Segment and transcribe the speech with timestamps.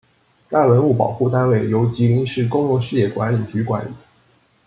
[0.49, 3.91] 该文物保护单位由吉林市公用事业管理局管理。